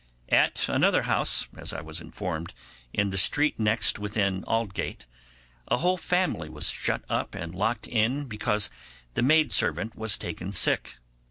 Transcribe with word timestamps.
At 0.29 0.67
another 0.67 1.03
house, 1.03 1.47
as 1.55 1.73
I 1.73 1.81
was 1.81 2.01
informed, 2.01 2.55
in 2.91 3.11
the 3.11 3.19
street 3.19 3.59
next 3.59 3.99
within 3.99 4.43
Aldgate, 4.45 5.05
a 5.67 5.77
whole 5.77 5.95
family 5.97 6.49
was 6.49 6.71
shut 6.71 7.03
up 7.07 7.35
and 7.35 7.53
locked 7.53 7.87
in 7.87 8.25
because 8.25 8.71
the 9.13 9.21
maid 9.21 9.51
servant 9.51 9.95
was 9.95 10.17
taken 10.17 10.53
sick. 10.53 10.95